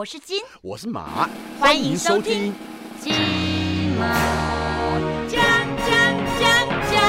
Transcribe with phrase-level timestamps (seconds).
[0.00, 1.28] 我是金，我是马，
[1.58, 2.54] 欢迎收听
[2.98, 3.12] 金
[3.98, 5.38] 马奖
[5.76, 5.88] 奖
[6.40, 7.00] 奖奖。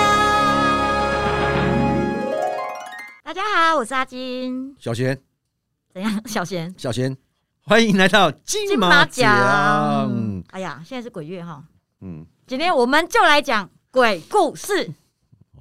[3.23, 4.75] 大家好，我是阿金。
[4.77, 5.17] 小贤，
[5.93, 6.75] 怎样，小贤？
[6.77, 7.15] 小贤，
[7.61, 10.43] 欢迎来到金马奖。
[10.49, 11.63] 哎呀，现在是鬼月哈，
[12.01, 14.91] 嗯，今天我们就来讲鬼故事。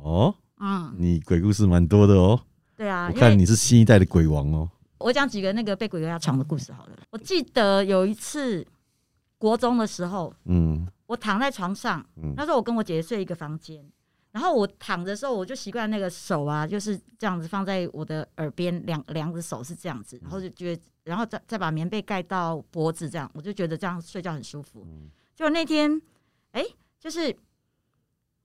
[0.03, 2.41] 哦，嗯，你鬼故事蛮多的哦。
[2.77, 4.69] 对啊，我因为看你是新一代的鬼王哦。
[5.01, 6.96] 我讲几个那个被鬼压床的故事好了。
[7.11, 8.64] 我记得有一次
[9.38, 13.84] 国中的时候，嗯我躺在床上，嗯那时候我跟我姐姐睡一个房间，
[14.30, 24.87] 然后我躺的时候，我就习惯那个手啊，就是这样子放在我的耳边，两两只手是这样子，然后就觉得，然后再再把棉被盖到脖子，这样我就觉得这样睡觉很舒服。
[25.35, 26.01] 结果那天，
[26.52, 26.65] 哎、
[26.98, 27.35] 就是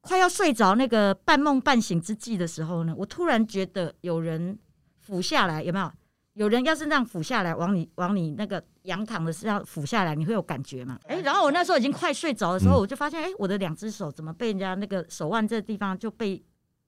[0.02, 4.58] 快要睡着那个半梦半醒之际的时候呢，我突然觉得有人
[5.02, 5.92] 俯下来，有没有？
[6.36, 11.00] 有人要是那样俯下来，往你往你那个仰躺的是要俯下来，你会有感觉吗？
[11.08, 16.44] 哎、然后我那时候已经快睡着的时候，嗯我就发现，哎、我的两只手怎么被人家那个手腕这个地方就被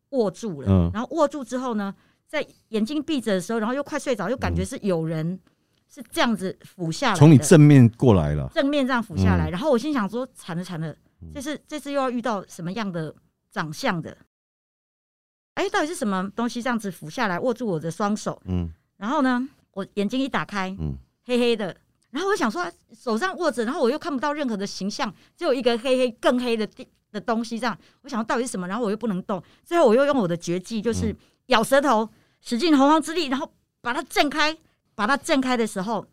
[0.10, 0.68] 握住了？
[0.70, 1.96] 嗯然后握住之后呢，
[2.28, 5.40] 在眼睛闭着的时候，然后又快睡着，又感觉是有人
[5.88, 8.50] 是这样子俯下来，从你正面过来了。
[8.54, 10.94] 正面这样俯下来，嗯然后我心想说：惨了惨了，
[11.34, 13.16] 这次这次又要遇到什么样的
[13.50, 14.18] 长相的？
[15.54, 18.40] 哎、到底是什么东西这样子俯下来握住我的双手？
[18.46, 20.96] 嗯然后呢，我眼睛一打开，嗯
[21.26, 21.76] 黑黑的，
[22.12, 28.68] 然后我想说手上握着，然后我又看不到任何的形象，只有一个黑黑更黑的地的东西，这样我想到底是什么？
[28.68, 32.10] 然后我又不能动，最后我又用我的绝技，就是嗯咬舌头，
[32.42, 34.58] 使尽洪荒之力，然后把它震开。
[34.96, 36.04] 把它震开的时候，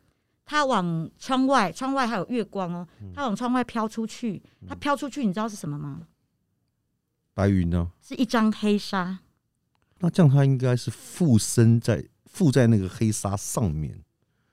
[0.44, 6.02] 它往窗外，窗外还有月光哦，嗯它往窗外飘出去，它飘出去，你知道是什么吗？
[7.32, 7.90] 白云呢？
[8.02, 9.20] 是一张黑纱。
[10.00, 13.98] 那这样它应该是附身在附在那个黑纱上面，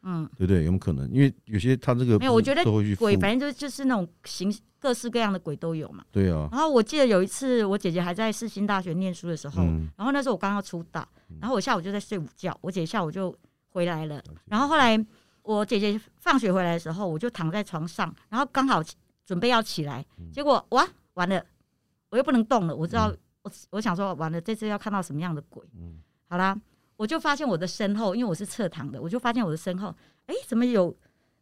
[0.03, 0.63] 嗯，对不对？
[0.63, 1.11] 有没有可能？
[1.11, 2.63] 因为有些他这个没有，我觉得
[2.95, 6.05] 鬼反正就就是那种形各式各样的鬼都有嘛。
[6.11, 11.07] 对啊，然后我记得有一次，我姐姐还在世新大学念书的时候，嗯然后那时候我刚要出道，
[11.39, 13.35] 然后我下午就在睡午觉，我姐下午就
[13.69, 14.23] 回来了。
[14.45, 14.97] 然后后来
[15.41, 18.81] 我姐姐放学回来的时候，我就躺在床上，然后刚好
[19.25, 21.43] 准备要起来，结果哇，完了，
[22.09, 22.75] 我又不能动了。
[22.75, 23.11] 我知道，
[23.43, 25.63] 我我想说，完了，这次要看到什么样的鬼？
[25.75, 26.57] 嗯好啦，
[27.01, 29.87] 我就发现我的身后，因为我是侧躺的，我就发现我的身后，
[30.27, 30.95] 哎，怎么有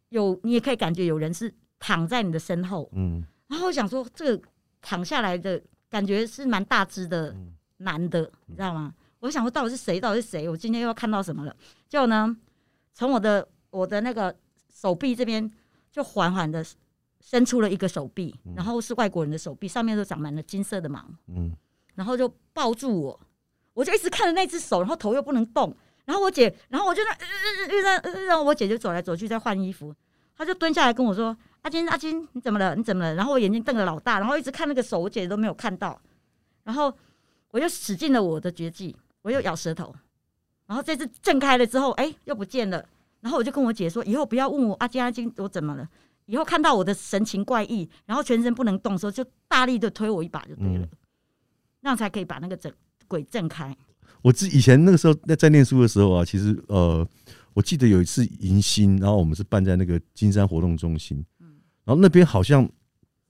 [0.08, 0.40] 有？
[0.42, 2.88] 你也可以感觉有人是躺在你的身后。
[2.94, 4.42] 嗯然后我想说，这个
[4.80, 7.36] 躺下来的感觉是蛮大只的
[7.76, 8.94] 男的，你知道吗？
[9.18, 10.00] 我想说，到底是谁？
[10.00, 10.48] 到底是谁？
[10.48, 11.54] 我今天又要看到什么了？
[11.90, 12.34] 结果呢，
[12.94, 14.34] 从我的我的那个
[14.72, 15.52] 手臂这边，
[15.92, 16.64] 就缓缓的
[17.20, 21.54] 伸出了一个手臂，然后是外国人的手臂，上面都长满了金色的毛，嗯
[21.96, 23.20] 然后就抱住我，
[23.80, 25.74] 我就一直看着那只手，然后头又不能动。
[26.04, 27.26] 然后我姐，然后我就那，呃
[27.66, 29.94] 呃呃呃，然后我姐就走来走去在换衣服，
[30.36, 32.76] 她就蹲下来跟我说：“阿金，阿金，你怎么了？
[32.76, 35.98] 你怎么了？”然后我眼睛瞪得老大，然后一直看那个手，我姐都没有看到。
[36.64, 36.94] 然后
[37.52, 39.94] 我又使尽了我的绝技，我又咬舌头，
[40.66, 42.84] 然后这次震开了之后，哎，又不见了。
[43.20, 45.88] 然后我就跟我姐说：“以后不要问我阿金，阿金，我怎么了？
[46.26, 50.88] 以后看到我的神情怪异，然后全身不能动的时候，就大力的推我一把就对了，嗯
[51.82, 52.70] 那样才可以把那个整
[53.10, 53.76] 鬼震开。”
[54.22, 57.06] 我自以前那个时候在在念书的时候啊，其实呃，
[57.54, 61.24] 我记得有一次迎新，然后我们是办在那个金山活动中心，
[61.84, 62.62] 然后那边好像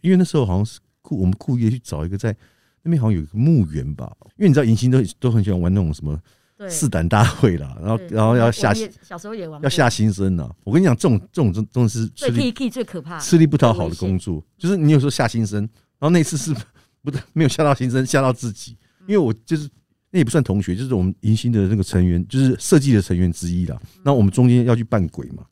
[0.03, 2.37] 因为那时候好像是故我们故意去找一个在
[2.83, 6.21] 那边好像有一个墓园吧，因为你知道迎新都都很喜欢玩那种什么
[6.59, 10.51] 对，试胆大会啦，然后然后要下小时候也玩，要下新生呐。
[10.65, 16.53] 我跟你讲，这种这种真真的是吃最力 K 最可怕，吃力不讨好的工作，就是你有时候下新生，然后那次是
[17.01, 19.69] 不 对，没有吓到新生，吓到自己，因为我就是
[20.11, 23.81] 那也不算同学，就是我们迎新的那个成员，就是设计的成员之一啦。
[24.05, 25.45] 那我们中间要去扮鬼嘛，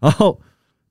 [0.00, 0.40] 然后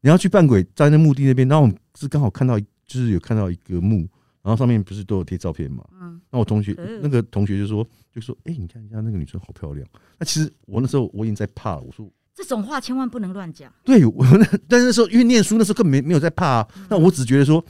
[0.02, 4.08] 你要去扮鬼，在那墓地那边，然后我们是刚好看到，就是有看到一个墓，
[4.42, 9.86] 然后上面不是都有贴照片嘛，嗯，那我同学嗯那个同学就说就说，哎、你看一下那个女生好漂亮。
[10.18, 13.72] 那其实我那时候我已经在怕了，我说这种话千万不能乱讲。
[13.84, 16.68] 对我那， 但是那时候因为念书，那时候根本没没有在怕、啊。
[16.90, 17.64] 那我只觉得说，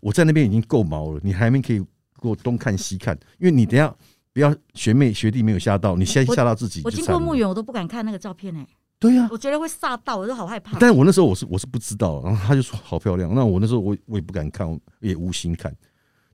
[0.00, 1.84] 我在那边已经够毛了，你还没可以
[2.24, 3.94] 给我东看西看，因为你等下
[4.32, 6.90] 不要学妹学弟没有吓到，你先吓到自己我。
[6.90, 8.66] 经过墓园，我都不敢看那个照片哎、
[8.98, 10.78] 对呀、我觉得会吓到，我都好害怕。
[10.78, 14.66] 但是我那时候我是我是不知道，然后他就说好漂亮，那我那时候我我也不敢看，
[15.00, 15.74] 也无心看。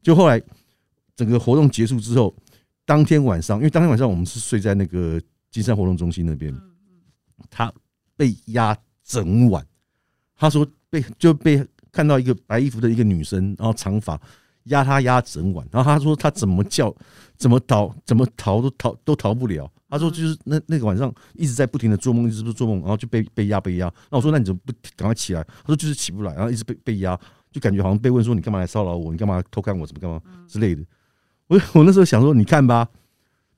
[0.00, 0.40] 就后来
[1.16, 2.34] 整个活动结束之后，
[2.84, 5.20] 当天晚上，因为当天晚上我们是睡在那个
[5.50, 6.54] 金山活动中心那边，
[7.50, 7.72] 他
[8.16, 9.66] 被压整晚。
[10.37, 14.19] 他说被就被看到一个白衣服的一个女生，然后长发
[14.65, 16.95] 压他压整晚，然后他说他怎么叫
[17.39, 19.71] 怎么逃怎么逃都逃都逃不了。
[19.89, 23.93] 他说就是那那个晚上一直在不停的做梦，一直不做梦，然后就被被压被压。
[24.11, 25.43] 那我说那你怎么不赶快起来？
[25.43, 27.19] 他说就是起不来，然后一直被被压，
[27.51, 29.11] 就感觉好像被问说你干嘛来骚扰我？
[29.11, 29.87] 你干嘛偷看我？
[29.87, 30.85] 怎么干嘛之类的。
[31.49, 32.89] 我我那时候想说，你看吧，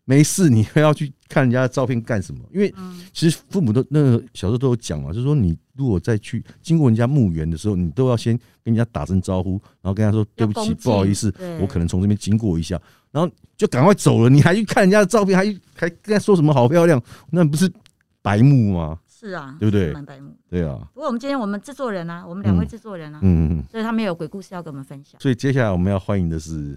[0.04, 2.40] 没事，你非要去看人家的照片干什么？
[2.52, 2.74] 因为
[3.12, 12.80] 其实父母都那个小时候都有讲嘛，就是说你如果再去经过人家墓园的时候，你都要先跟人家打声招呼，然后跟他说对不起，不好意思，我可能从这边经过一下，
[13.12, 14.28] 然后就赶快走了。
[14.28, 15.44] 你还去看人家的照片，还
[15.76, 17.00] 还跟他说什么好漂亮？
[17.30, 17.72] 那不是
[18.20, 18.98] 白目吗？
[19.08, 19.92] 是啊，对不对？
[19.92, 20.36] 蛮白目。
[20.50, 20.80] 对啊。
[20.92, 25.20] 不过我们今天我们制作人啊，我们两位制作人啊，嗯嗯，所以他们有鬼故事要跟我们分享。
[25.20, 26.76] 所以接下来我们要欢迎的是。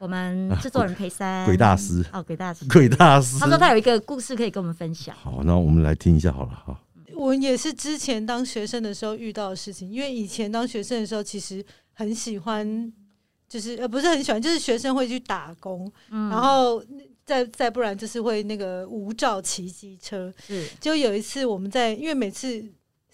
[0.00, 3.38] 我们制 作人裴三，鬼大师哦，鬼大师，鬼大师。
[3.38, 5.14] 他说他有一个故事可以跟我们分享。
[5.14, 6.80] 好，那我们来听一下好了哈。
[7.14, 11.62] 我也是之前当学生的时候遇到的事情，因为以前当学生的时候，其实
[11.92, 12.90] 很喜欢，
[13.46, 16.82] 就是呃不是很喜欢，就是学生会去打工，然后
[17.26, 20.32] 再再不然就是会那个无照骑机车。
[20.46, 22.64] 是，就有一次我们在，因为每次。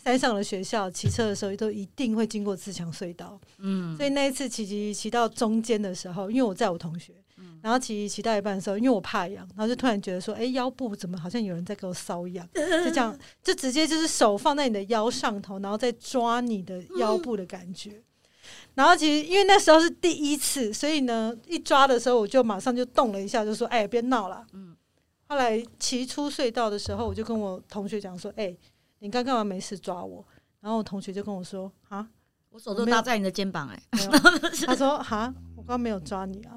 [0.07, 3.37] 山上的学校骑车的时候，都一定会经过自强隧道。
[3.59, 7.13] 嗯，所以那一次骑骑骑到中间的时候，因为我在我同学，
[7.61, 12.49] 然后骑骑到一半的时候，因为我怕痒，然后就突然觉得说，哎，腰部怎么好像有人在给我搔痒？
[12.55, 18.01] 就这样，就直接就是手放在你的腰上头，然后再抓你的腰部的感觉。
[18.75, 24.47] 然后其实因为那时候是第一次，所以呢，一抓的时候我就马上就动了一下，就说，哎，别闹了。
[24.53, 24.77] 嗯。
[25.27, 28.57] 后来骑出隧道的时候，我就跟我同学讲说，哎。
[29.01, 30.25] 你刚干嘛没事抓我？
[30.61, 32.09] 然后我同学就跟我说：“啊，
[32.51, 33.81] 我手都搭在你的肩膀。”哎，
[34.67, 36.57] 他说：“啊，我刚没有抓你啊。”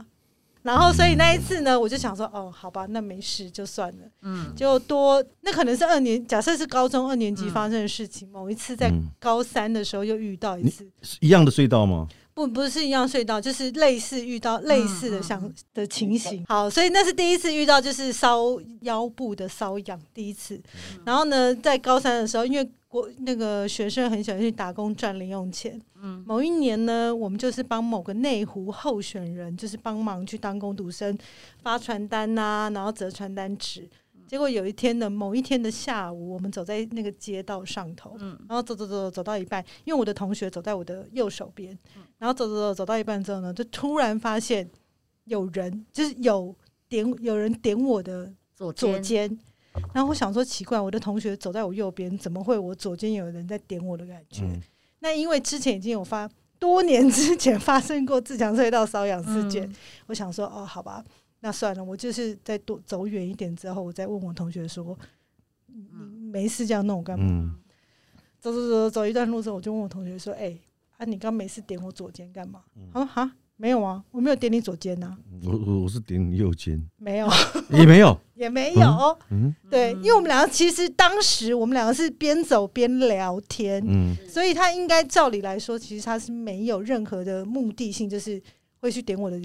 [0.61, 8.27] 然后所以那一次呢，我就想说：“哦，好吧，那没事就算了。”嗯，就多那可能是二年，假设是高中二年级发生的事情。
[8.29, 10.89] 某一次在高三的时候又遇到一次
[11.21, 12.07] 一样的隧道吗？
[12.47, 16.45] 不，不是一样隧道，就是类似遇到类似的像的情形。
[16.47, 18.45] 好，所以那是第一次遇到，就是烧
[18.81, 20.59] 腰部的瘙痒，第一次。
[21.05, 25.79] 然后呢，在高三的时候，因为国那个学生很喜欢去打工赚零用钱。
[26.01, 31.17] 嗯，某一年呢，我们就是帮某个内湖候选人，就是帮忙去当工读生，
[31.61, 33.87] 发传单呐，然后折传单纸。
[34.29, 38.15] 结果有一天的某一天的下午，我们走在那个街道上头，
[38.47, 41.75] 然后走走走走到一半，因为我的同学走在我的右手边，
[42.19, 44.69] 然后走走走走到一半之后呢，就突然发现
[45.23, 46.55] 有人就是有
[46.87, 49.27] 点有人点我的左左肩，
[49.95, 54.45] 然后我想说奇怪，我的同学走在我右边，怎么会我左肩有人在点我的感觉？
[54.99, 56.29] 那因为之前已经有发
[56.59, 59.73] 多年之前发生过自强隧道瘙痒事件，
[60.05, 61.03] 我想说哦，好吧。
[61.41, 64.97] 那算了，我就是再多走远一点之后，我再问我同学说
[65.67, 67.55] ：“你没事这样弄干嘛？”
[68.41, 70.57] 走走走走一段路之后，我就问我同学说：“哎，
[70.97, 72.61] 啊，你刚没事点我左肩干嘛？”
[72.93, 77.27] 他说：“哈，没有啊，我没有点你左肩呐。”我我我是点你右肩，没有，
[77.71, 79.17] 也没有， 也没有。
[79.29, 88.41] 嗯，对，因为我们两个其实当时我们两个是边走边聊天，嗯，所以他应该照理来说，其实他是没有任何的目的性，就是
[88.79, 89.39] 会去点我的。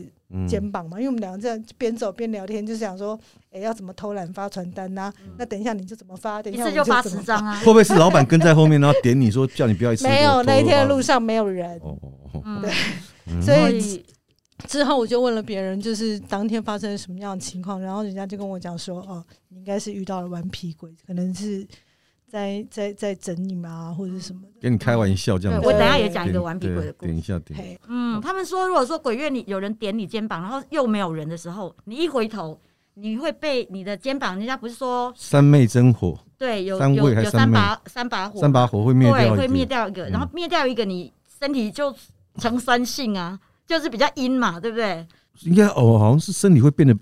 [0.49, 3.17] 肩膀嘛，因为我们两个这样边走边聊天，就是想说，
[3.53, 5.13] 哎，要怎么偷懒发传单呐？
[5.39, 6.43] 那等一下你就怎么发？
[6.43, 7.55] 等一下就发十张啊？
[7.61, 10.03] 会不会是老板跟在后面，然后点你说叫你不要一次？
[10.09, 11.79] 没有，那一天的路上没有人。
[11.85, 14.05] 哦哦哦，对，所以
[14.67, 21.65] 之后我就问了别人，就是当天发生什么样的情况，然后人家就跟我讲说，哦，你应该是遇到了顽皮鬼，可能是。
[22.35, 25.63] 在在在整你们啊，或者是什么的，跟你开玩笑这样。
[25.63, 27.13] 我等下也讲一个顽皮鬼的故事。
[27.13, 27.79] 等一下，点。
[27.87, 32.59] 嗯，他们说，如果说鬼月你有人点你肩膀，然后又没有人的时候，你一回头，
[32.95, 36.19] 你会被你的肩膀，人家不是说三昧真火？
[36.37, 41.95] 对，有有有三把三把火，三把火会灭掉，会灭掉一个，然后灭掉一个，你身体就
[42.39, 45.07] 成酸性啊，就是比较阴嘛，对不对？
[45.43, 46.97] 应该哦，好像是身体会变得。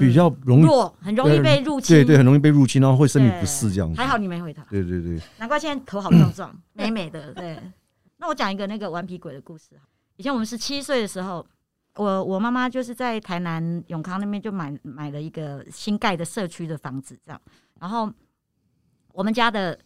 [0.00, 0.66] 比较容易，
[1.00, 1.96] 很容易被入侵。
[1.96, 4.00] 对对，很容易被入侵，然后会身体不适这样子。
[4.00, 4.64] 还好你没回答。
[4.68, 7.32] 对对对，难怪现在头好壮壮， 美美的。
[7.34, 7.60] 对，
[8.16, 9.70] 那我讲一个那个顽皮鬼的故事。
[10.16, 11.46] 以前我们十七岁的时候，
[11.94, 17.40] 我我妈妈就是在台南永康那边就买买了一个新盖的社区的房子，这样。
[17.78, 18.12] 然后
[19.12, 19.78] 我们家的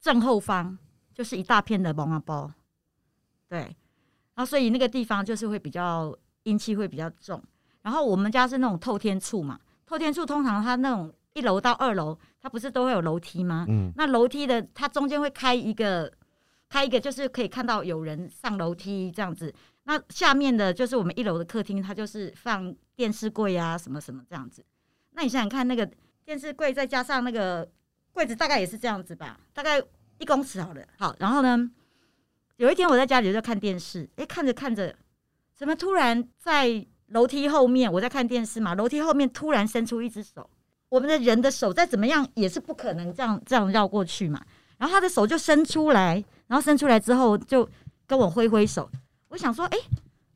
[0.00, 0.78] 正后方
[1.12, 2.50] 就是一大片的蒙阿包，
[3.48, 3.58] 对。
[4.34, 7.42] 然后所以那个地方就是会比较阴气会比较重。
[7.82, 13.66] 然后我们家是那种透天处嘛，透天处通常它那种一楼到二楼，它不是都会有楼梯吗？
[13.68, 16.12] 嗯，那楼梯的它中间会开一个，
[16.68, 19.52] 开一个就是可以看到有人上楼梯这样子。
[19.84, 24.64] 那下面的就是我们一楼的客厅，它就是放电视柜啊什么什么这样子。
[25.10, 25.90] 那你想想看，那个
[26.24, 27.68] 电视柜再加上那个
[28.12, 29.82] 柜子，大概也是这样子吧，大概
[30.18, 30.82] 一公尺好了。
[30.98, 31.68] 好，然后呢，
[32.58, 34.94] 有一天我在家里在看电视，哎，看着看着。
[35.54, 37.92] 怎么突然在楼梯后面？
[37.92, 40.48] 我在看电视嘛，楼梯后面突然伸出一只手，
[40.88, 44.40] 我们的人的手再怎么样也是不可能这样这样绕过去嘛。
[44.78, 47.68] 然后他的手就伸出来，然后伸出来之后就
[48.06, 48.90] 跟我挥挥手。
[49.28, 49.78] 我想说，哎、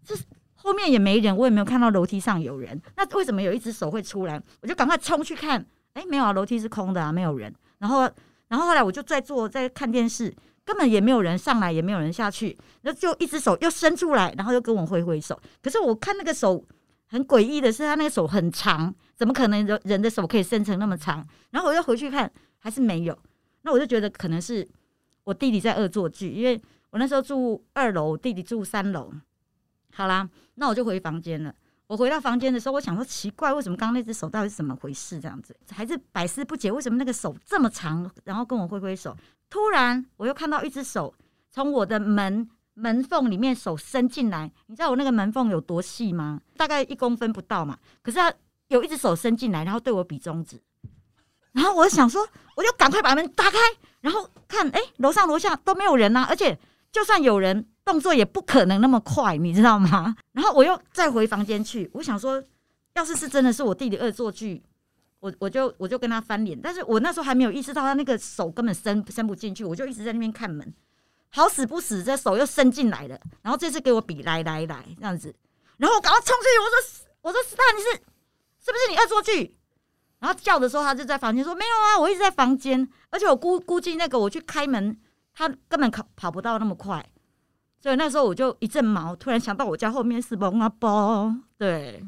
[0.05, 0.15] 这
[0.55, 4.41] 后面也没人，我也没有看到楼梯上有人，那为什么有一只手会出来？
[4.61, 5.65] 我就赶快冲去看，
[5.95, 7.53] 哎、没有啊，楼梯是空的啊，没有人。
[7.79, 8.03] 然后，
[8.49, 10.35] 然后后来我就在坐，在看电视，
[10.67, 15.41] 根本也没有人上来，也没有人下去，那就一只手又伸出来，然后又跟我挥挥手。
[15.63, 16.63] 可是我看那个手
[17.07, 21.25] 很诡异的是，他那个手很长，怎么可能人人的手可以伸成那么长？
[21.51, 23.17] 然后我又回去看，还是没有。
[23.63, 24.69] 那我就觉得可能是
[25.23, 29.13] 我弟弟在恶作剧，因为我那时候住二楼，弟弟住三楼。
[29.95, 31.55] 好啦，那我就回房间了。
[31.87, 35.21] 我回到房间的时候，我想说奇怪，为什么刚刚那只手到底是怎么回事？
[35.21, 39.17] 这样子还是百思不解，为什么那个手这么长，然后跟我挥挥手？
[39.49, 41.15] 突然我又看到一只手
[41.51, 46.41] 从我的门门缝里面手伸进来，你知道我那个门缝有多细吗？
[46.57, 47.79] 大概一公分不到嘛。
[48.03, 48.33] 可是他
[48.69, 50.61] 有一只手伸进来，然后对我比中指，
[51.53, 53.59] 然后我想说，我就赶快把门打开，
[54.01, 56.59] 然后看，哎、楼上楼下都没有人呐、而且
[56.93, 60.15] 就算有人，动作也不可能那么快，你知道吗？
[60.33, 62.43] 然后我又再回房间去，我想说，
[62.95, 64.63] 要是是真的是我弟弟恶作剧，
[65.21, 70.75] 我我就我就跟他翻脸，但是我那时候还没有意识到他那个手根本伸伸不进去，我就一直在那边看门，
[71.31, 75.35] 好死不死，这手又伸进来了，然后这次给我比来来来这样子，
[75.79, 77.91] 然后我赶快冲出去，我说我说斯坦你是
[78.65, 79.57] 是不是你恶作剧？
[80.19, 84.99] 然后叫的时候，他就在房间说没有啊，我一直在房间，而且我估估计那个我去开门，
[85.35, 87.05] 他根本跑跑不到那么快，
[87.81, 92.03] 所以那时候我就一阵毛，突然想到我家后面是蒙阿包，对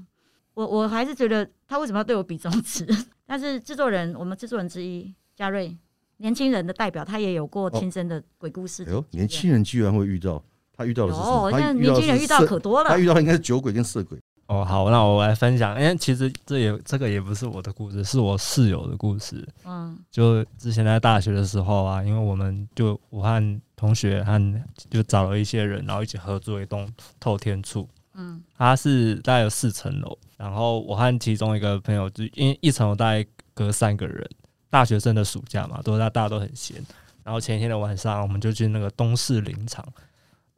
[0.55, 2.87] 我我还是觉得他为什么要对我比中指？
[3.27, 5.77] 但是制作人，我们制作人之一嘉瑞，
[6.17, 8.91] 年轻人的代表，他也有过亲身的鬼故事哎。
[8.93, 10.43] 呦，年轻人居然会遇到，
[10.75, 11.51] 他遇到的是什么？
[11.75, 12.97] 年轻人遇到可多了他。
[12.97, 14.19] 遇到的应该是酒鬼跟色鬼。
[14.47, 19.47] 哦，好，那我来分享，因为其实这也这个也不是我的故事，是我室友的故事。
[19.67, 27.87] 嗯就之前在大学的时候啊，因为我们就我和同学和就找了一些人，然后一起合作一栋透天处，
[28.19, 34.29] 嗯它是大概有四层楼，然后我和其中一个朋友就因为一层楼大概隔三个人，
[34.69, 36.77] 大学生的暑假嘛，都大大家都很闲，
[37.23, 39.87] 然后前一天的晚上我们就去那个东势林场，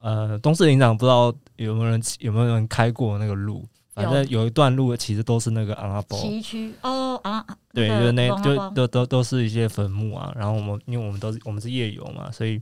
[0.00, 10.32] 呃，东势林场不知道有没有人有没有人开过那个路，反正有一段路其实都是那个昂阿波，崎岖哦啊，对，就是那就都都都是一些坟墓啊。
[10.34, 12.58] 然后我们因为我们都是我们是夜游嘛，所以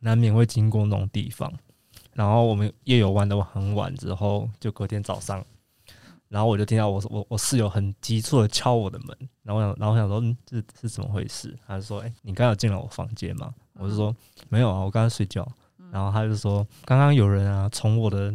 [0.00, 1.52] 难免会经过那种地方。
[2.14, 5.44] 然后我们夜游玩的很晚之后，就隔天早上，
[6.28, 11.56] 然后我就听到我我我室友很急促的敲我的门，然后我想然后我想说，嗯，这是怎么回事？
[11.66, 13.54] 他就说，哎、你刚刚有进来我房间吗？
[13.74, 14.14] 我就说
[14.48, 15.46] 没有啊，我刚刚睡觉。
[15.90, 18.30] 然后他就说，刚刚有人啊从我的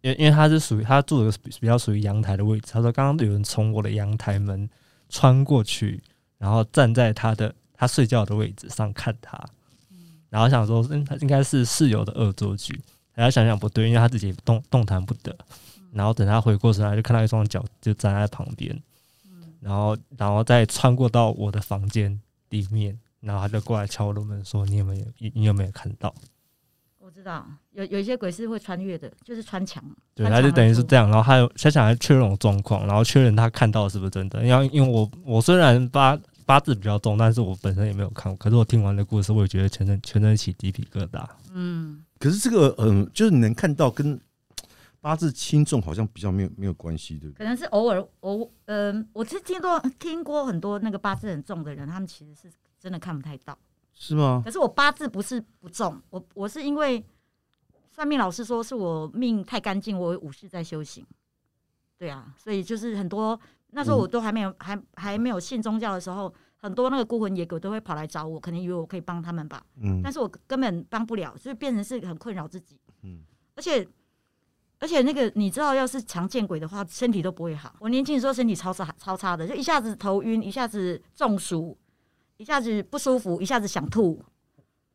[0.00, 4.70] 因为因为他是属于他住的比比较属于阳台的位置，他说刚刚有人从我的阳台门
[5.08, 6.00] 穿过去，
[6.38, 9.36] 然后站在他的他睡觉的位置上看他，
[10.28, 12.80] 然后想说，嗯，他应该是室友的恶作剧，
[13.14, 15.36] 然后想想不对，因为他自己动动弹不得，
[15.92, 18.76] 然后等他回过神来，就看到一双脚就站在旁边，
[19.60, 26.14] 然后然后再穿过到我的房间里面，然后他就过来敲我的门说，你有没有你你有没有看到？
[26.98, 29.84] 我知道有有一些鬼是会穿越的，就是穿墙。
[30.14, 34.42] 对，他就等于是这样，然后他有他想来确认我状况，然后确认他看到是不是真的。
[34.44, 41.24] 因为因为我我虽然八八字比较重，但是我本身也没有看过，可是我听完的故事，我也觉得全身全身起鸡皮疙瘩。
[41.52, 44.18] 嗯，可是这个，嗯，就是你能看到跟
[44.98, 47.38] 八字轻重好像比较没有没有关系，对不对？
[47.38, 52.50] 可能是偶尔偶嗯、我是听过听过很多那个八字很重的人，他们其实是
[52.80, 53.58] 真的看不太到。
[53.92, 54.40] 是吗？
[54.42, 57.04] 可是我八字不是不重，我我是因为
[57.92, 61.06] 算命老师说是我命太干净，我有五世在修行。
[61.98, 63.38] 对啊，所以就是很多
[63.72, 72.80] 那时候我都还没有、还还没有信宗教的时候，很多那个孤魂野鬼都会跑来找我，可能以为我可以帮他们吧，嗯但是我根本帮不了，所以变成是很困扰自己。
[73.02, 73.20] 嗯，
[73.54, 73.86] 而且
[74.78, 77.76] 而且那个你知道，要是常见鬼的话，身体都不会好。
[77.80, 81.76] 我年轻的时候身体超差超差的，就一下子头晕，一下子中暑，
[82.38, 84.22] 一下子不舒服，一下子想吐。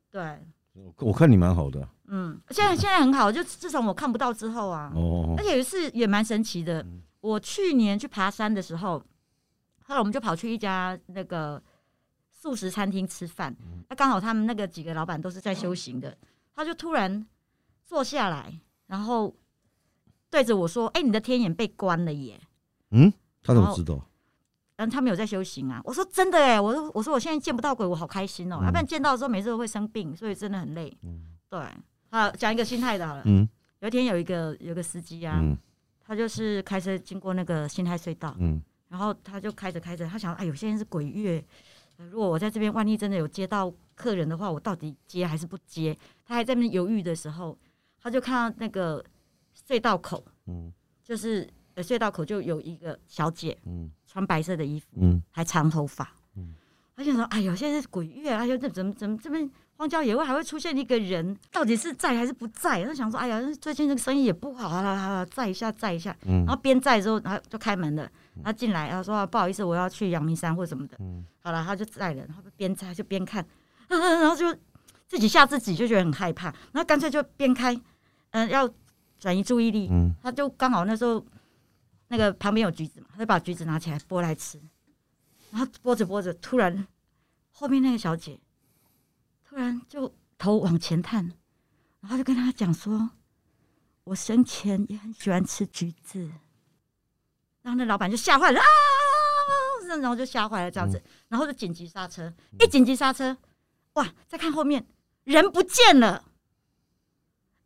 [0.10, 0.40] 对，
[0.74, 7.04] 我我看你蛮好的嗯，现在现在很好，就自从我看不到之后啊，哦而，且有一次也蛮神奇的嗯。
[7.22, 9.04] 我去年去爬山的时候，
[9.89, 11.62] 后来我们就跑去一家那个
[12.29, 16.15] 素食餐厅吃饭，嗯那刚好他们那个几个老板都是在修行的，
[16.55, 17.25] 他就突然
[17.84, 18.53] 坐下来，
[18.86, 19.36] 然后
[20.29, 22.39] 对着我说：“哎、你的天眼被关了耶
[22.91, 24.00] 嗯，他怎么知道？！”
[24.77, 25.81] 然后他们有在修行啊。
[25.84, 30.96] 我说：“真的哎！”我说：“我说我现在见不到鬼，我好开心哦、嗯要不然见到的时候每次都会生病，所以真的很累。
[31.01, 31.60] 嗯”对，
[32.12, 33.24] 好讲一个心态的好了。
[33.25, 35.58] 嗯有一天有一个有个司机啊，嗯
[36.00, 41.43] 他就是开车经过那个新海隧道，嗯然后他就开着开着，他想，哎，有些人是鬼月，
[41.98, 45.98] 呃如果我在这边万一真的有接到客人的话，我到底接还是不接？
[46.25, 47.58] 他还在那边犹豫的时候，
[48.01, 49.03] 他就看到那个
[49.67, 56.53] 隧道口，嗯就是呃隧道口就有一个小姐嗯穿白色的衣服，嗯还长头发嗯。
[56.96, 58.39] 他就说：“哎呦，现在是鬼月啊！
[58.39, 61.34] 哎呦，这怎么怎么这边荒郊野外还会出现一个人？
[61.50, 68.12] 到底是在还是不在？”他想说：“哎呀，最近这个生意也不好，好了好了，载一下载一下。”嗯然后边载之后，然后就开门了，
[68.43, 70.98] 然后进来，然后说、啊不好意思，我要去阳明山或什么的。
[71.00, 71.25] 嗯。
[71.41, 73.46] 好了，他就载了，然后边载就边看，
[73.88, 74.53] 嗯， 然后就
[75.08, 77.79] 自己吓自己，就觉得很害怕，然后干脆就边开，
[78.31, 78.69] 嗯、要
[79.19, 80.13] 转移注意力，嗯。
[80.22, 81.25] 他就刚好那时候
[82.08, 84.60] 那个旁边有橘子嘛，他就把橘子拿起来剥来吃，
[85.51, 86.88] 然后剥着剥着，突然
[87.51, 88.39] 后面那个小姐
[89.48, 91.31] 突然就头往前探，
[92.01, 93.10] 然后就跟他讲说
[94.05, 96.29] ：“我生前也很喜欢吃橘子。”
[97.62, 98.66] 然后那老板就吓坏了啊，
[100.00, 103.36] 然后就吓坏了这样子，然后就紧急刹车，一紧急刹车，
[103.94, 104.08] 哇！
[104.28, 104.86] 再看后面
[105.24, 106.24] 人不见了。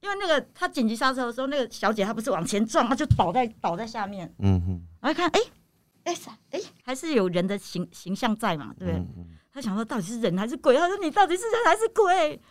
[0.02, 5.40] 因为那个他紧急刹车的时候，那个小姐她不是往前撞，她就倒在倒在下面，嗯哼，然后一看，哎、
[6.04, 8.96] 哎啥，哎、还是有人的形形象在嘛，对不对？
[8.96, 10.76] 嗯他想说到底是人还是鬼？
[10.76, 12.42] 他说你到底是人还是鬼？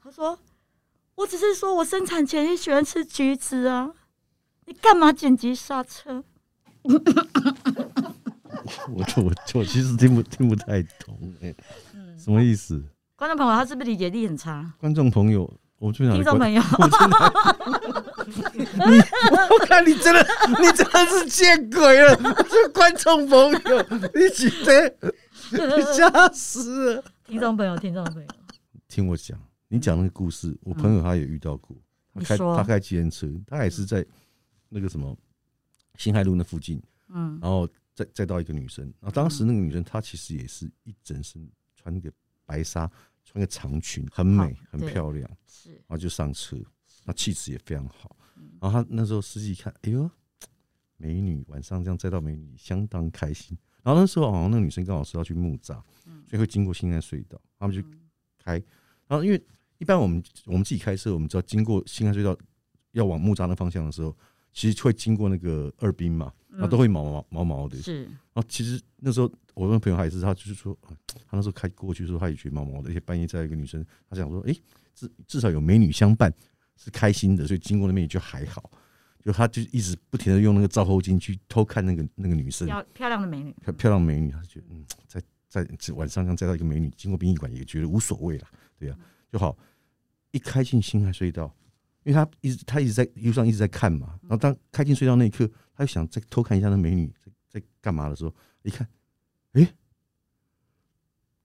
[0.00, 0.38] 他说
[1.16, 3.92] 我只是说我生产前也喜欢吃橘子啊，
[4.66, 6.22] 你干嘛紧急刹车？
[8.88, 11.54] 我我我其实听不听不太懂，哎，
[11.94, 12.82] 嗯什么意思？
[13.16, 14.72] 观众朋友，他是不是理解力很差？
[14.78, 15.48] 观众朋友，
[15.78, 16.86] 我就想听众朋友，我
[18.24, 18.98] 你
[19.50, 20.26] 我看你真的，
[20.60, 22.16] 你真的是见鬼了！
[22.48, 23.58] 这观众朋友，
[24.14, 24.94] 你觉得
[25.50, 27.04] 你吓死了？
[27.26, 28.28] 听众朋友，听众朋友，
[28.88, 31.76] 听我讲，你讲那个故事，我朋友他也遇到过，
[32.14, 34.04] 他开他开计程车，他也是在
[34.68, 35.16] 那个什么
[36.02, 42.12] 新海路那附近，嗯然后再再到一个女生，然后当时那个女生她其实也是一整身穿个
[42.44, 42.90] 白纱，
[43.24, 45.30] 穿个长裙，很美，很漂亮。
[45.46, 46.56] 是然后就上车，
[47.04, 48.16] 那气质也非常好。
[48.60, 50.10] 然后她那时候司机一看，哎呦，
[50.96, 53.56] 美女，晚上这样载到美女，相当开心。
[53.84, 55.80] 然后那时候好像那个女生刚好是要去木栅，
[56.26, 57.86] 所以会经过新安隧道，他们就
[58.42, 58.54] 开。
[59.06, 59.40] 然后因为
[59.78, 62.36] 一般我们我们自己开车，我们知道经过新安隧道
[62.92, 64.16] 要往木栅那方向的时候，
[64.52, 67.76] 其实会经过那个二滨嘛，然后都会毛毛毛毛的。
[67.78, 74.54] 是，然后其实那时候我那朋友还是他就是说，呃他那时候开过去的时候，他也觉得毛毛的，而且半夜在一个女生，他想说，诶，
[74.94, 76.32] 至至少有美女相伴
[76.76, 78.70] 是开心的，所以经过那边也就还好。
[79.24, 88.96] 就他就一直不停的用那个照后镜去偷看那个那个女生漂漂亮的美女，漂漂亮美女，他就觉得嗯，在在在晚上这样载到一个美女经过殡仪馆也觉得无所谓了，对呀、
[89.30, 89.56] 就好。
[90.32, 91.54] 一开进新海隧道，
[92.04, 98.88] 因为他一直他一直在一路上一直在看嘛，然后当开进隧道那一刻，他就想再偷看一下那美女在在干嘛的时候，一看，
[99.52, 99.68] 诶，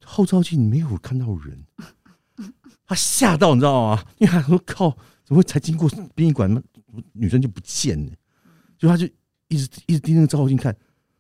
[0.04, 1.65] 后照镜没有看到人，
[2.86, 4.06] 他吓到你知道吗？
[4.17, 4.89] 因为他说靠，
[5.24, 6.50] 怎么会才经过殡仪馆，
[7.13, 8.12] 女生就不见了？
[8.78, 9.06] 就他就
[9.50, 10.76] 一直一直盯那个照后镜看，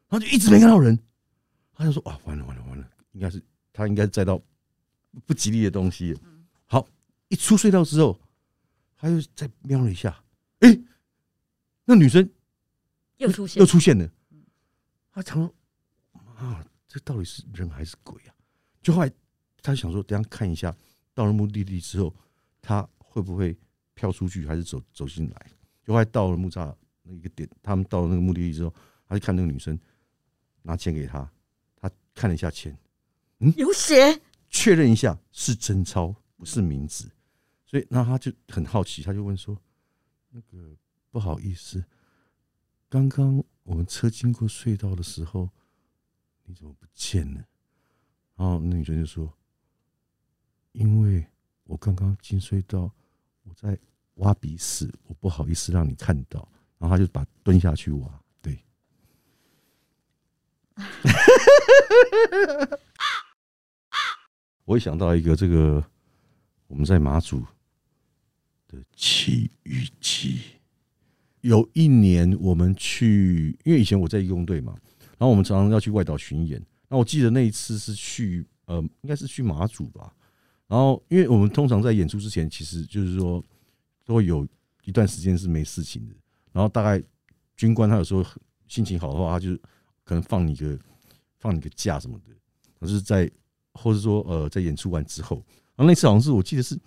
[0.09, 0.97] 然后就一直没看到人，
[1.73, 4.41] 他就说啊完了完了完了，应该是他应该是载到
[5.25, 6.17] 不吉利的东西。
[6.65, 6.87] 好，
[7.27, 8.19] 一出隧道之后，
[8.97, 10.23] 他又再瞄了一下，
[10.59, 10.83] 诶，
[11.85, 12.27] 那女生
[13.17, 13.59] 又出现。
[13.59, 14.09] 又，出现了。
[15.11, 15.55] 他想说
[16.35, 18.33] 啊，这到底是人还是鬼啊？
[18.81, 19.11] 就后来
[19.61, 20.75] 他想说，等下看一下，
[21.13, 22.15] 到了目的地之后，
[22.61, 23.57] 他会不会
[23.93, 25.51] 飘出去，还是走走进来？
[25.83, 28.73] 就后来到了木栅那一个点，他们到了那个目的地之后，
[29.07, 29.79] 他就看那个女生
[30.61, 31.31] 拿钱给他，
[31.75, 32.77] 他看了一下钱，
[33.39, 33.53] 嗯？
[33.57, 37.09] 有血，确认一下是真钞，不是名字，
[37.67, 39.55] 所以那他就很好奇，他就问说
[40.31, 40.75] ：“那个
[41.11, 41.83] 不好意思，
[42.89, 45.49] 刚刚我们车经过隧道的时候，
[46.45, 47.37] 你怎么不见了？”
[48.37, 49.31] 然后那女生就说
[50.71, 51.27] ：“因为
[51.65, 52.89] 我刚刚进隧道，
[53.43, 53.77] 我在
[54.15, 56.47] 挖鼻屎，我不好意思让你看到。”
[56.79, 58.63] 然后他就把蹲下去挖，对。
[64.63, 65.83] 我也想到一个这个
[66.67, 67.43] 我们在马祖
[68.67, 70.39] 的奇遇记。
[71.41, 74.75] 有一年我们去，因为以前我在义工队嘛，
[75.17, 76.61] 然后我们常常要去外岛巡演。
[76.89, 80.13] 那我记得那一次是去呃，应该是去马祖吧。
[80.67, 83.41] 然后因为我们通常在演出之前，其实就是说
[84.03, 84.45] 都会有
[84.83, 86.13] 一段时间是没事情的。
[86.51, 87.01] 然后大概
[87.55, 88.25] 军官他有时候
[88.67, 89.55] 心情好的话，他就
[90.03, 90.77] 可能放你个
[91.37, 92.33] 放你个假什么的。
[92.79, 93.29] 可是在
[93.73, 95.37] 或者说呃，在演出完之后，
[95.75, 96.77] 然后那次好像是我记得是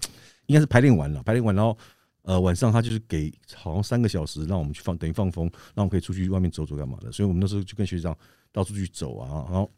[0.51, 1.79] 应该是排练完了，排练完然后
[2.23, 7.13] 呃，晚上他就是给好像三个小时让我们去放，等于放风，让我们可以出去外面走走干嘛的。
[7.13, 8.17] 所以我们那时候就跟学长
[8.51, 9.71] 到处去走啊，然后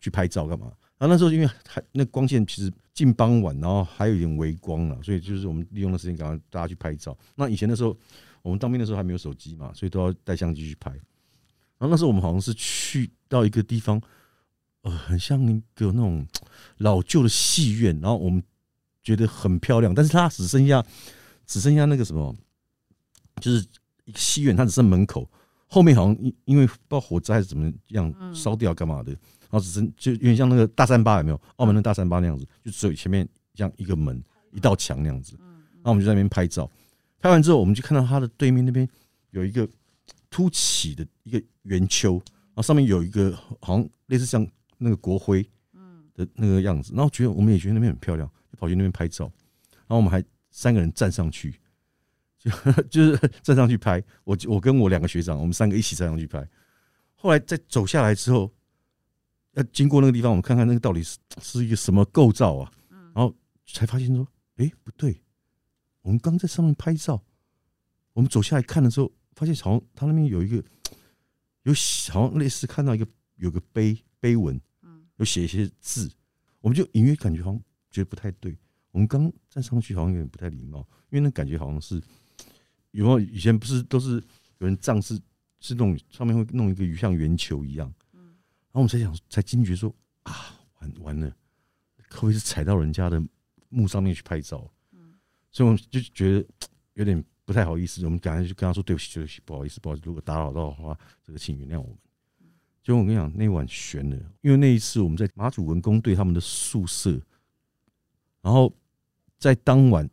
[0.00, 0.72] 去拍照干嘛。
[0.96, 7.14] 然后那时候因为还那光线其实近傍晚，然后还有一点微光了，所以就是我们利用的时间，赶快大家去拍照。
[7.34, 7.94] 那以前的时候，
[8.40, 10.90] 我们当兵的时候还没有手机嘛，所以都要带相机去拍。
[10.90, 11.00] 然
[11.80, 14.00] 后那时候我们好像是去到一个地方，
[14.80, 16.26] 呃，很像一个那种
[16.78, 18.42] 老旧的戏院，然后我们
[19.06, 20.84] 觉得很漂亮，但是它只剩下
[21.46, 22.34] 只剩下那个什么，
[23.40, 23.64] 就是
[24.04, 25.30] 一个戏院，它只剩门口，
[25.68, 28.34] 后面好像因因为不知道火灾还是怎么样嗯。
[28.34, 31.40] 烧掉干嘛的，然后只剩就有点像那个大三巴有没有？
[31.56, 35.36] 澳门的大三巴那样子，就只有前面像一个门一道墙那样子。
[35.38, 36.68] 然后我们就在那边拍照，
[37.20, 38.88] 拍完之后我们就看到它的对面那边
[39.30, 39.68] 有一个
[40.28, 44.44] 凸起的一个圆丘，然后上面有一个好像类似像
[44.78, 45.48] 那个国徽
[46.12, 49.30] 的那个样子，然后觉得我们也觉得那边很漂亮，就跑去那边拍照，
[49.70, 51.60] 然后我们还三个人站上去，
[52.38, 52.50] 就
[52.90, 56.46] 就是站上去拍，我我跟我两个学长，我们三个一起站上去拍，
[57.14, 58.50] 后来再走下来之后，
[59.52, 62.72] 要经过那个地方，我们看看那个到底是是一个什么构造啊，
[63.14, 63.34] 然后
[63.66, 65.20] 才发现说，哎、不对，
[66.02, 67.22] 我们刚在上面拍照，
[68.12, 70.62] 我们走下来看的时候，发现好像他那边有一个
[71.64, 74.60] 有写好像类似看到一个有个碑碑文，
[75.16, 76.10] 有写一些字，
[76.60, 77.62] 我们就隐约感觉好像
[77.96, 78.56] 觉得不太对。
[78.90, 80.78] 我们刚站上去好像有点不太礼貌，
[81.10, 82.02] 因为那感觉好像是
[82.90, 84.22] 有没有以前不是都是
[84.58, 85.14] 有人葬是
[85.60, 88.22] 是那种上面会弄一个鱼像圆球一样，然
[88.72, 91.28] 后我们才想才惊觉说啊完完了，
[92.10, 93.22] 会不会是踩到人家的
[93.68, 94.70] 墓上面去拍照？
[95.50, 96.46] 所以我们就觉得
[96.94, 101.96] 有点不太好意思，我们赶快就跟他说对不起，对不起，不好意思，不好意思，如果打扰到的话，这个请原谅我们。
[102.82, 107.20] 结果我跟你讲，那晚悬了，因为那一次我们在马祖文工队他们的宿舍，
[108.46, 108.72] 然后
[109.38, 110.08] 在当晚，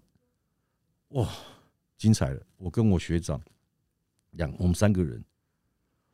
[1.09, 1.29] 哇，
[1.97, 2.43] 精彩了！
[2.57, 3.39] 我跟我学长
[4.31, 5.23] 两，我们三个人，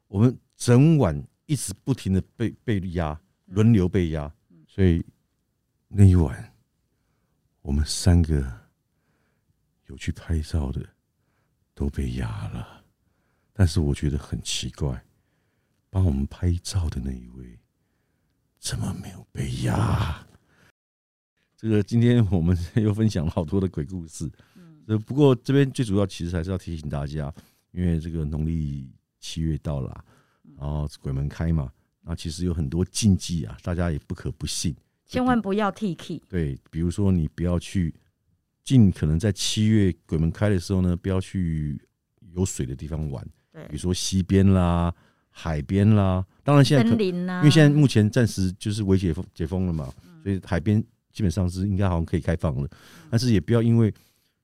[0.09, 4.29] 我们整晚一直不停的被被压，轮流被压，
[4.67, 5.01] 所以
[5.87, 6.53] 那一晚
[7.61, 8.67] 我们三个
[9.85, 10.85] 有去拍照的
[11.73, 12.83] 都被压了，
[13.53, 15.05] 但是我觉得很奇怪，
[15.89, 17.57] 帮我们拍照的那一位
[18.59, 20.27] 怎么没有被压？
[21.59, 24.31] 这个今天我们 又分享了好多的鬼故事，
[24.87, 27.33] 呃，不过这边最主要其实还是要提醒大家，
[27.71, 30.03] 因为这个农历七月到了啊，
[30.57, 31.69] 然后鬼门开嘛，
[32.03, 34.73] 那其实有很多禁忌啊，大家也不可不信。
[35.05, 37.93] 千万不要 T K，对，比如说你不要去，
[38.63, 41.77] 尽可能在七月鬼门开的时候呢，不要去
[42.35, 44.95] 有水的地方玩，比如说溪边啦、
[45.29, 46.25] 海边啦。
[46.41, 49.93] 当然现在可因为现在目前暂时就是微解封解封了嘛，
[50.23, 52.69] 所以海边基本上是应该好像可以开放了，
[53.09, 53.93] 但是也不要因为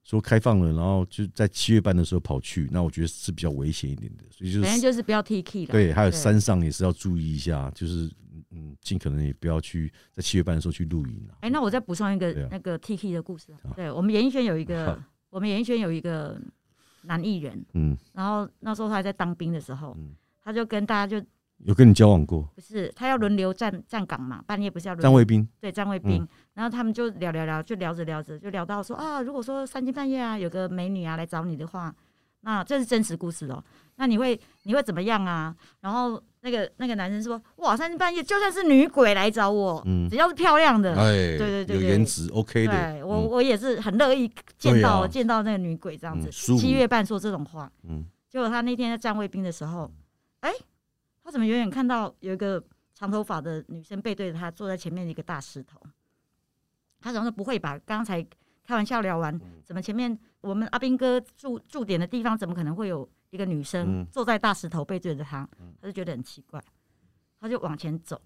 [0.04, 4.24] 说开放了，然后就在七月半的时候跑去，那我觉得是比较危险一点的。
[4.30, 5.72] 所以就反正是就是不要 T K 了。
[5.72, 8.12] 对，还有山上也是要注意一下，就是
[8.52, 11.38] 嗯，尽可能也不要去在七月半的时候去露营啊。
[11.42, 13.74] 哎、那我再补充一个、啊那个 T K 的故事好。
[13.76, 15.00] 对我们演艺圈有一个好，
[15.30, 16.40] 我们演艺圈有一个
[17.04, 21.26] 男艺人，嗯然后那时候他还在当兵的时候，嗯，他就跟大家就
[21.60, 22.44] 有跟你交往过？
[22.56, 25.48] 不是他要轮流站站岗嘛，半夜不是要轮站卫兵？
[25.60, 31.94] 对站卫兵，然后他们就聊聊聊，就聊着聊着就聊到说啊，如果说三更半夜啊有个美女啊来找你的话，
[32.42, 33.64] 那这是真实故事哦，
[33.96, 35.56] 那你会你会怎么样啊？
[35.82, 40.08] 然后那个那个男生说哇，三更半夜就算是女鬼来找我，嗯。
[40.08, 42.72] 只要是漂亮的，哎，对对对有颜值 OK 的。
[42.72, 43.26] 对我嗯。
[43.26, 45.08] 我也是很乐意见到、啊。
[45.08, 48.06] 见到那个女鬼这样子嗯，七月半说这种话，嗯。
[48.30, 49.90] 结果他那天在站卫兵的时候，
[50.42, 50.52] 哎、
[51.26, 55.82] 他怎么远远看到有一个长头发的女生背对着他坐在前面的一个大石头？
[57.02, 57.78] 他想说不会吧？
[57.80, 58.22] 刚才
[58.64, 65.50] 开玩笑聊完，怎么前面我们阿斌哥驻驻点的地方，怎么可能会有一个女生嗯坐在大石头背对着他？
[65.82, 66.64] 他就觉得很奇怪，
[67.40, 68.22] 他就往前走，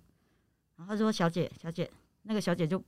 [0.75, 1.89] 然后他说：“小姐，小姐。”
[2.23, 2.83] 那个小姐就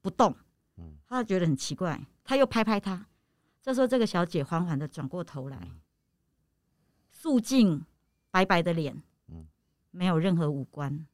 [0.00, 0.34] 不动
[0.76, 3.04] 嗯，他就觉得很奇怪，他又拍拍她。
[3.60, 5.68] 这时候，这个小姐缓缓的转过头来，
[7.10, 7.84] 素净
[8.30, 8.94] 白白的脸
[9.28, 9.46] 嗯，
[9.90, 11.06] 没有任何五官，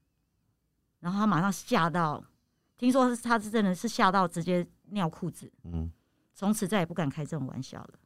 [1.01, 2.25] 然后他马上吓到，
[2.77, 5.91] 听说是他是真的是吓到直接尿裤子，嗯，
[6.35, 7.99] 从此再也不敢开这种玩笑了。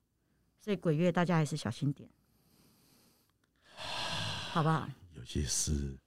[0.61, 2.09] 所以鬼月大家还是小心点，
[3.75, 4.89] 好不好？
[5.15, 5.99] 有些事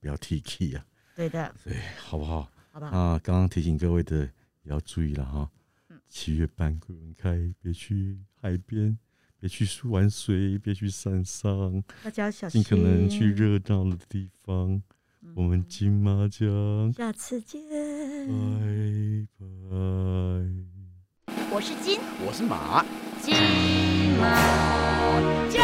[0.00, 2.48] 不要提 K 啊，对的，对，好不好？
[2.72, 2.88] 好吧？
[2.88, 4.24] 啊，刚刚提醒各位的
[4.62, 5.50] 也要注意了哈
[5.88, 6.00] 嗯。
[6.08, 8.98] 七月半鬼门开，别去海边，
[9.44, 14.82] 别去玩水，别去山上，大家小心，尽可能去热闹的地方。
[15.34, 17.60] 我们金马奖，下次见。
[18.26, 19.46] 拜拜。
[21.50, 22.82] 我是金我是马。
[23.20, 23.34] 金
[24.16, 24.24] 马
[25.50, 25.62] 奖。